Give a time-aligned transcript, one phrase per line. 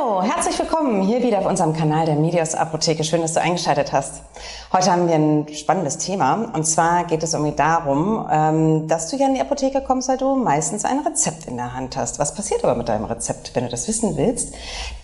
[0.00, 3.04] Hallo, herzlich willkommen hier wieder auf unserem Kanal der Medios Apotheke.
[3.04, 4.22] Schön, dass du eingeschaltet hast.
[4.72, 9.16] Heute haben wir ein spannendes Thema und zwar geht es irgendwie darum, ähm, dass du
[9.16, 12.18] ja in die Apotheke kommst, weil du meistens ein Rezept in der Hand hast.
[12.18, 13.54] Was passiert aber mit deinem Rezept?
[13.54, 14.54] Wenn du das wissen willst,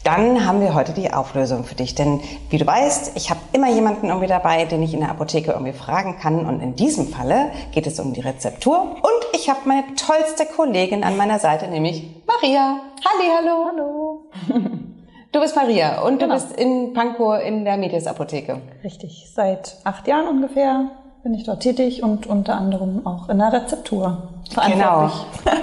[0.05, 1.95] dann haben wir heute die Auflösung für dich.
[1.95, 5.53] Denn wie du weißt, ich habe immer jemanden irgendwie dabei, den ich in der Apotheke
[5.53, 9.61] irgendwie fragen kann und in diesem Falle geht es um die Rezeptur und ich habe
[9.67, 12.81] meine tollste Kollegin an meiner Seite, nämlich Maria.
[13.05, 13.67] Halli, hallo.
[13.71, 14.21] Hallo.
[15.33, 16.35] Du bist Maria und Genau.
[16.35, 18.59] du bist in Pankow in der Medias Apotheke.
[18.83, 19.31] Richtig.
[19.35, 20.87] Seit acht Jahren ungefähr
[21.25, 25.27] bin ich dort tätig und unter anderem auch in der Rezeptur verantwortlich.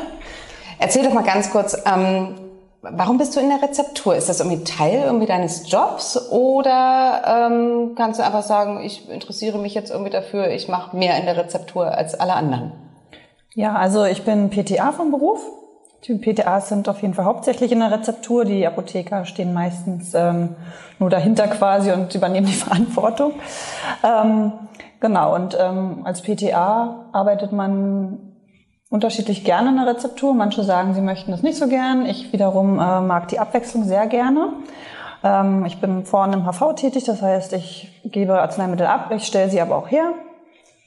[0.80, 2.36] Erzähl doch mal ganz kurz, ähm,
[2.84, 4.16] warum bist du in der Rezeptur?
[4.16, 9.58] Ist das irgendwie Teil irgendwie deines Jobs oder ähm, kannst du einfach sagen, ich interessiere
[9.58, 12.74] mich jetzt irgendwie dafür, ich mache mehr in der Rezeptur als alle anderen?
[13.56, 15.40] Ja, also ich bin PTA vom Beruf.
[16.06, 18.44] Die PTAs sind auf jeden Fall hauptsächlich in der Rezeptur.
[18.44, 20.56] Die Apotheker stehen meistens ähm,
[21.00, 23.34] nur dahinter quasi und übernehmen die Verantwortung.
[24.04, 24.52] Ähm,
[25.00, 28.20] genau, und ähm, als PTA arbeitet man
[28.90, 30.34] unterschiedlich gerne in der Rezeptur.
[30.34, 32.06] Manche sagen, sie möchten das nicht so gern.
[32.06, 34.54] Ich wiederum äh, mag die Abwechslung sehr gerne.
[35.24, 39.50] Ähm, ich bin vorne im HV tätig, das heißt, ich gebe Arzneimittel ab, ich stelle
[39.50, 40.12] sie aber auch her.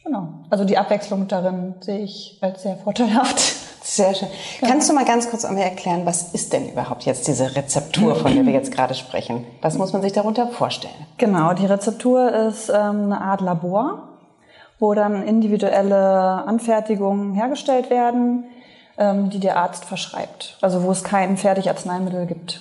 [0.05, 0.29] Genau.
[0.51, 3.56] Also die Abwechslung darin sehe ich als sehr vorteilhaft.
[3.97, 4.29] Sehr schön.
[4.61, 8.35] Kannst du mal ganz kurz mir erklären, was ist denn überhaupt jetzt diese Rezeptur, von
[8.35, 9.47] der wir jetzt gerade sprechen?
[9.63, 10.95] Was muss man sich darunter vorstellen?
[11.17, 14.09] Genau, die Rezeptur ist ähm, eine Art Labor,
[14.79, 18.45] wo dann individuelle Anfertigungen hergestellt werden,
[18.99, 20.59] ähm, die der Arzt verschreibt.
[20.61, 22.61] Also wo es kein Fertigarzneimittel gibt.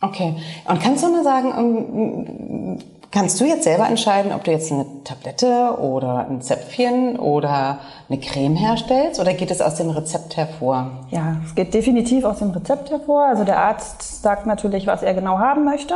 [0.00, 0.36] Okay.
[0.68, 2.78] Und kannst du mal sagen, ähm,
[3.12, 8.18] kannst du jetzt selber entscheiden, ob du jetzt eine Tablette oder ein Zäpfchen oder eine
[8.18, 10.90] Creme herstellst oder geht es aus dem Rezept hervor?
[11.10, 13.26] Ja, es geht definitiv aus dem Rezept hervor.
[13.26, 15.94] Also der Arzt sagt natürlich, was er genau haben möchte.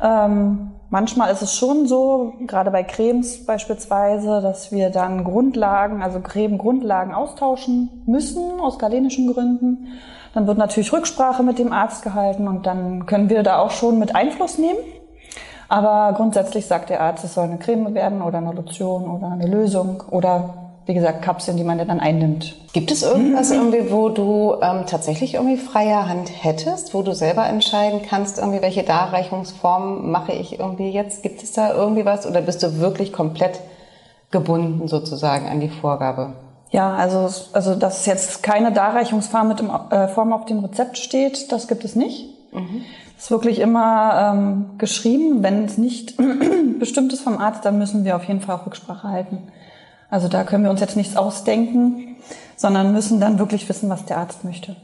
[0.00, 6.20] Ähm, manchmal ist es schon so, gerade bei Cremes beispielsweise, dass wir dann Grundlagen, also
[6.20, 9.88] Creme-Grundlagen austauschen müssen aus galenischen Gründen.
[10.34, 13.98] Dann wird natürlich Rücksprache mit dem Arzt gehalten und dann können wir da auch schon
[13.98, 14.78] mit Einfluss nehmen.
[15.72, 19.46] Aber grundsätzlich sagt der Arzt, es soll eine Creme werden oder eine Lotion oder eine
[19.46, 20.52] Lösung oder
[20.84, 22.56] wie gesagt Kapseln, die man dann einnimmt.
[22.74, 27.46] Gibt es irgendwas irgendwie, wo du ähm, tatsächlich irgendwie freie Hand hättest, wo du selber
[27.46, 31.22] entscheiden kannst, irgendwie welche Darreichungsform mache ich irgendwie jetzt?
[31.22, 33.58] Gibt es da irgendwie was oder bist du wirklich komplett
[34.30, 36.34] gebunden sozusagen an die Vorgabe?
[36.68, 41.50] Ja, also, also dass jetzt keine Darreichungsform mit dem, äh, Form auf dem Rezept steht,
[41.50, 42.28] das gibt es nicht.
[43.11, 45.44] Es ist wirklich immer ähm, geschrieben.
[45.44, 46.16] Wenn es nicht
[46.80, 49.38] bestimmt ist vom Arzt, dann müssen wir auf jeden Fall auch Rücksprache halten.
[50.10, 52.16] Also da können wir uns jetzt nichts ausdenken,
[52.56, 54.74] sondern müssen dann wirklich wissen, was der Arzt möchte.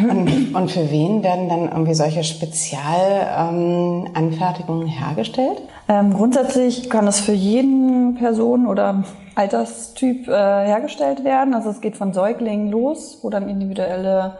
[0.00, 5.60] Und, und für wen werden dann irgendwie solche Spezialanfertigungen ähm, hergestellt?
[5.88, 9.02] Ähm, grundsätzlich kann es für jeden Person oder
[9.34, 11.54] Alterstyp äh, hergestellt werden.
[11.54, 14.34] Also es geht von Säuglingen los, wo dann individuelle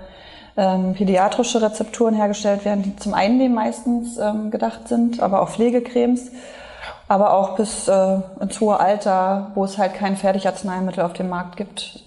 [0.56, 6.30] ähm, pädiatrische Rezepturen hergestellt werden, die zum Einnehmen meistens ähm, gedacht sind, aber auch Pflegecremes.
[7.08, 11.56] Aber auch bis äh, ins hohe Alter, wo es halt kein Fertigarzneimittel auf dem Markt
[11.56, 12.00] gibt.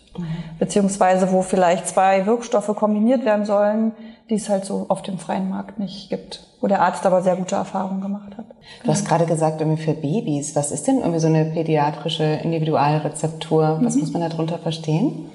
[0.60, 3.92] Beziehungsweise wo vielleicht zwei Wirkstoffe kombiniert werden sollen,
[4.30, 6.42] die es halt so auf dem freien Markt nicht gibt.
[6.62, 8.46] Wo der Arzt aber sehr gute Erfahrungen gemacht hat.
[8.84, 10.56] Du hast gerade gesagt, irgendwie für Babys.
[10.56, 13.80] Was ist denn irgendwie so eine pädiatrische Individualrezeptur?
[13.82, 15.30] Was muss man darunter verstehen?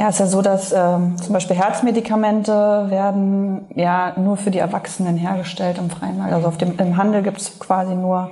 [0.00, 4.58] Ja, es ist ja so, dass ähm, zum Beispiel Herzmedikamente werden ja nur für die
[4.58, 6.32] Erwachsenen hergestellt im freien Markt.
[6.32, 8.30] Also auf dem, im Handel gibt es quasi nur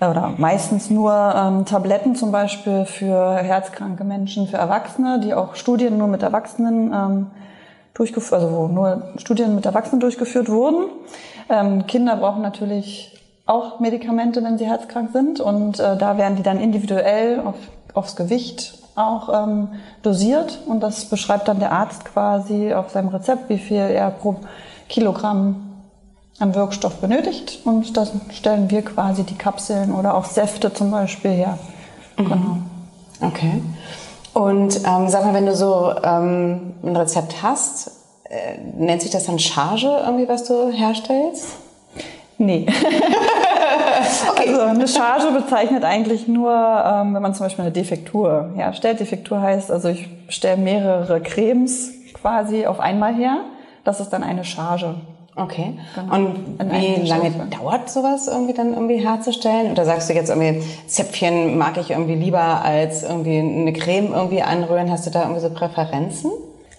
[0.00, 5.54] äh, oder meistens nur ähm, Tabletten zum Beispiel für herzkranke Menschen, für Erwachsene, die auch
[5.54, 7.26] Studien nur mit Erwachsenen ähm,
[7.94, 10.86] durchgeführt, also wo nur Studien mit Erwachsenen durchgeführt wurden.
[11.48, 13.16] Ähm, Kinder brauchen natürlich
[13.46, 17.54] auch Medikamente, wenn sie herzkrank sind und äh, da werden die dann individuell auf,
[17.94, 19.68] aufs Gewicht auch ähm,
[20.02, 24.36] dosiert und das beschreibt dann der Arzt quasi auf seinem Rezept, wie viel er pro
[24.88, 25.64] Kilogramm
[26.38, 31.32] an Wirkstoff benötigt und das stellen wir quasi die Kapseln oder auch Säfte zum Beispiel
[31.32, 31.58] her.
[32.16, 32.58] Genau.
[33.20, 33.62] Okay.
[34.34, 37.90] Und ähm, sag mal, wenn du so ähm, ein Rezept hast,
[38.28, 41.56] äh, nennt sich das dann Charge irgendwie, was du herstellst?
[42.38, 42.66] Nee.
[44.36, 49.00] Also eine Charge bezeichnet eigentlich nur, ähm, wenn man zum Beispiel eine Defektur herstellt.
[49.00, 53.38] Defektur heißt, also ich stelle mehrere Cremes quasi auf einmal her.
[53.84, 54.94] Das ist dann eine Charge.
[55.38, 55.78] Okay.
[55.94, 56.14] Genau.
[56.14, 57.46] Und wie lange Stoffe.
[57.50, 59.70] dauert sowas irgendwie dann irgendwie herzustellen?
[59.70, 64.42] Oder sagst du jetzt irgendwie, Zäpfchen mag ich irgendwie lieber als irgendwie eine Creme irgendwie
[64.42, 64.90] anrühren?
[64.90, 66.32] Hast du da irgendwie so Präferenzen?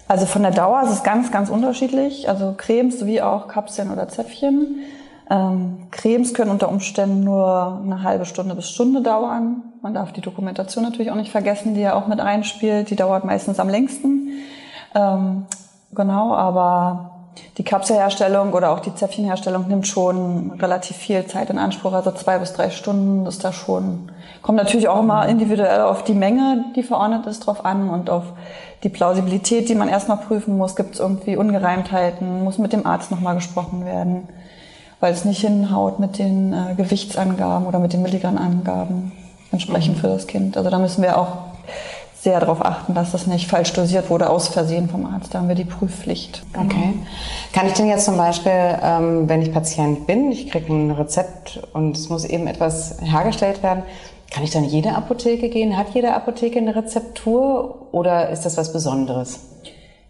[0.08, 2.28] Also von der Dauer ist es ganz, ganz unterschiedlich.
[2.28, 4.80] Also Cremes wie auch Kapseln oder Zäpfchen.
[5.30, 9.62] Ähm, Cremes können unter Umständen nur eine halbe Stunde bis Stunde dauern.
[9.80, 12.90] Man darf die Dokumentation natürlich auch nicht vergessen, die ja auch mit einspielt.
[12.90, 14.28] Die dauert meistens am längsten.
[14.94, 15.46] Ähm,
[15.94, 17.10] genau, aber
[17.58, 21.92] die Kapselherstellung oder auch die Zäpfchenherstellung nimmt schon relativ viel Zeit in Anspruch.
[21.92, 24.10] Also zwei bis drei Stunden ist da schon.
[24.42, 28.24] Kommt natürlich auch immer individuell auf die Menge, die verordnet ist, drauf an und auf
[28.82, 30.74] die Plausibilität, die man erstmal prüfen muss.
[30.74, 32.42] Gibt es irgendwie Ungereimtheiten?
[32.42, 34.28] Muss mit dem Arzt nochmal gesprochen werden?
[35.00, 39.12] Weil es nicht hinhaut mit den äh, Gewichtsangaben oder mit den Milligrammangaben
[39.50, 40.00] entsprechend mhm.
[40.00, 40.56] für das Kind.
[40.56, 41.38] Also da müssen wir auch
[42.20, 45.32] sehr darauf achten, dass das nicht falsch dosiert wurde, aus Versehen vom Arzt.
[45.32, 46.42] Da haben wir die Prüfpflicht.
[46.54, 46.92] Okay.
[47.54, 51.62] Kann ich denn jetzt zum Beispiel, ähm, wenn ich Patient bin, ich kriege ein Rezept
[51.72, 53.84] und es muss eben etwas hergestellt werden,
[54.30, 55.78] kann ich dann in jede Apotheke gehen?
[55.78, 59.40] Hat jede Apotheke eine Rezeptur oder ist das was Besonderes?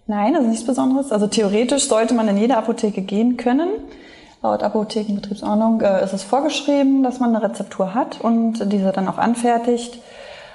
[0.08, 1.12] Nein, das ist nichts Besonderes.
[1.12, 3.68] Also theoretisch sollte man in jede Apotheke gehen können.
[4.42, 9.18] Laut Apothekenbetriebsordnung äh, ist es vorgeschrieben, dass man eine Rezeptur hat und diese dann auch
[9.18, 9.98] anfertigt.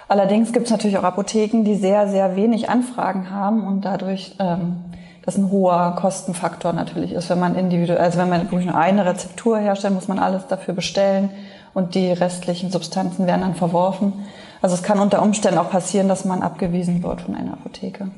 [0.07, 4.77] Allerdings gibt es natürlich auch Apotheken, die sehr, sehr wenig Anfragen haben und dadurch ähm,
[5.23, 9.05] das ein hoher Kostenfaktor natürlich ist, wenn man individuell, also wenn man wirklich nur eine
[9.05, 11.29] Rezeptur herstellt, muss man alles dafür bestellen
[11.73, 14.13] und die restlichen Substanzen werden dann verworfen.
[14.61, 18.09] Also es kann unter Umständen auch passieren, dass man abgewiesen wird von einer Apotheke.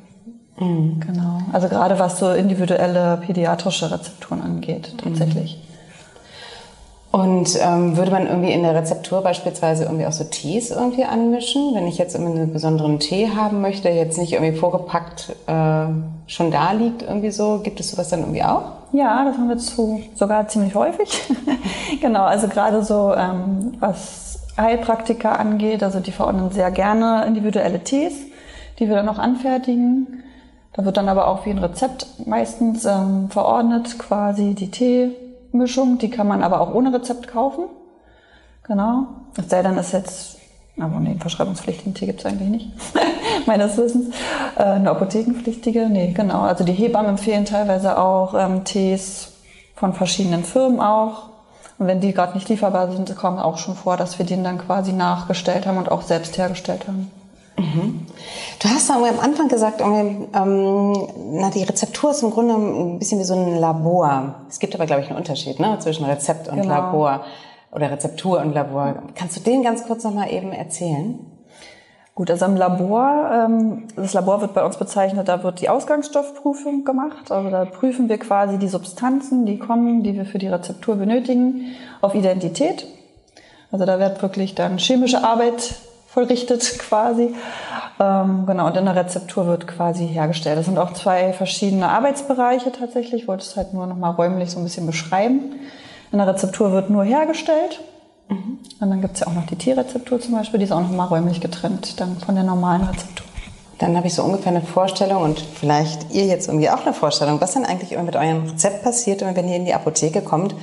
[0.58, 1.00] Mhm.
[1.00, 1.38] Genau.
[1.52, 5.56] Also gerade was so individuelle pädiatrische Rezepturen angeht, tatsächlich.
[5.56, 5.68] Mhm.
[7.10, 11.74] Und ähm, würde man irgendwie in der Rezeptur beispielsweise irgendwie auch so Tees irgendwie anmischen?
[11.74, 15.86] Wenn ich jetzt irgendwie einen besonderen Tee haben möchte, der jetzt nicht irgendwie vorgepackt äh,
[16.26, 18.72] schon da liegt, irgendwie so, gibt es sowas dann irgendwie auch?
[18.92, 21.08] Ja, das haben wir zu, sogar ziemlich häufig.
[22.02, 28.12] genau, also gerade so ähm, was Heilpraktiker angeht, also die verordnen sehr gerne individuelle Tees,
[28.78, 30.24] die wir dann auch anfertigen.
[30.72, 35.16] Da wird dann aber auch wie ein Rezept meistens ähm, verordnet, quasi die Tee
[35.52, 37.64] Mischung, die kann man aber auch ohne Rezept kaufen.
[38.64, 39.06] Genau.
[39.36, 40.36] Es sei denn, ist jetzt,
[40.78, 42.72] aber nee, verschreibungspflichtigen Tee gibt es eigentlich nicht,
[43.46, 44.14] meines Wissens.
[44.56, 46.42] Äh, eine apothekenpflichtige, nee, genau.
[46.42, 49.32] Also die Hebammen empfehlen teilweise auch ähm, Tees
[49.74, 51.30] von verschiedenen Firmen auch.
[51.78, 54.58] Und wenn die gerade nicht lieferbar sind, kommt auch schon vor, dass wir den dann
[54.58, 57.10] quasi nachgestellt haben und auch selbst hergestellt haben.
[57.58, 58.06] Mhm.
[58.62, 63.24] Du hast am Anfang gesagt, ähm, na, die Rezeptur ist im Grunde ein bisschen wie
[63.24, 64.34] so ein Labor.
[64.48, 66.74] Es gibt aber, glaube ich, einen Unterschied ne, zwischen Rezept und genau.
[66.74, 67.24] Labor
[67.72, 69.02] oder Rezeptur und Labor.
[69.14, 71.18] Kannst du den ganz kurz nochmal eben erzählen?
[72.14, 76.84] Gut, also im Labor, ähm, das Labor wird bei uns bezeichnet, da wird die Ausgangsstoffprüfung
[76.84, 77.30] gemacht.
[77.30, 81.66] Also da prüfen wir quasi die Substanzen, die kommen, die wir für die Rezeptur benötigen,
[82.00, 82.88] auf Identität.
[83.70, 85.76] Also da wird wirklich dann chemische Arbeit
[86.08, 87.34] vollrichtet quasi.
[88.00, 90.58] Ähm, genau, und in der Rezeptur wird quasi hergestellt.
[90.58, 93.22] Das sind auch zwei verschiedene Arbeitsbereiche tatsächlich.
[93.22, 95.54] Ich wollte es halt nur noch mal räumlich so ein bisschen beschreiben.
[96.10, 97.80] In der Rezeptur wird nur hergestellt.
[98.28, 98.58] Mhm.
[98.80, 100.90] Und dann gibt es ja auch noch die Tierrezeptur zum Beispiel, die ist auch noch
[100.90, 103.26] mal räumlich getrennt dann von der normalen Rezeptur.
[103.78, 107.40] Dann habe ich so ungefähr eine Vorstellung und vielleicht ihr jetzt irgendwie auch eine Vorstellung,
[107.40, 110.54] was dann eigentlich immer mit eurem Rezept passiert, wenn ihr in die Apotheke kommt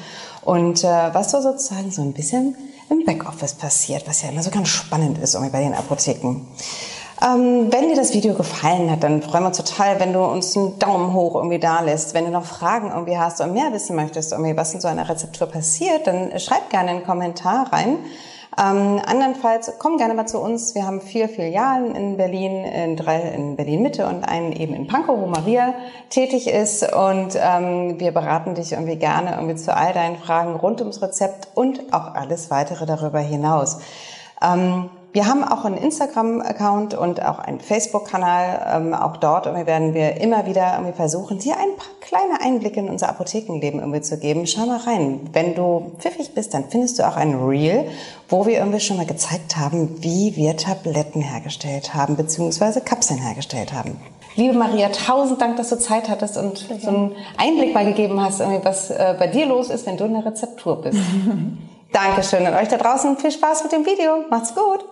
[0.43, 2.55] und äh, was so sozusagen so ein bisschen
[2.89, 6.45] im Backoffice passiert, was ja immer so ganz spannend ist irgendwie bei den Apotheken.
[7.21, 10.55] Ähm, wenn dir das Video gefallen hat, dann freuen wir uns total, wenn du uns
[10.57, 12.13] einen Daumen hoch irgendwie da lässt.
[12.13, 15.07] Wenn du noch Fragen irgendwie hast und mehr wissen möchtest, irgendwie, was in so einer
[15.07, 17.99] Rezeptur passiert, dann schreib gerne einen Kommentar rein.
[18.57, 20.75] Ähm, andernfalls komm gerne mal zu uns.
[20.75, 24.87] Wir haben vier Filialen in Berlin, in drei in Berlin Mitte und einen eben in
[24.87, 25.73] Pankow, wo Maria
[26.09, 26.83] tätig ist.
[26.93, 31.49] Und ähm, wir beraten dich irgendwie gerne irgendwie zu all deinen Fragen rund ums Rezept
[31.55, 33.79] und auch alles weitere darüber hinaus.
[34.41, 38.73] Ähm, wir haben auch einen Instagram-Account und auch einen Facebook-Kanal.
[38.75, 42.81] Ähm, auch dort irgendwie werden wir immer wieder irgendwie versuchen, dir ein paar kleine Einblicke
[42.81, 44.45] in unser Apothekenleben irgendwie zu geben.
[44.45, 45.21] Schau mal rein.
[45.31, 47.85] Wenn du pfiffig bist, dann findest du auch ein Reel,
[48.27, 53.71] wo wir irgendwie schon mal gezeigt haben, wie wir Tabletten hergestellt haben, beziehungsweise Kapseln hergestellt
[53.71, 53.97] haben.
[54.35, 58.41] Liebe Maria, tausend Dank, dass du Zeit hattest und so einen Einblick mal gegeben hast,
[58.63, 60.99] was äh, bei dir los ist, wenn du eine Rezeptur bist.
[61.93, 64.25] Dankeschön und euch da draußen viel Spaß mit dem Video.
[64.29, 64.83] Macht's gut.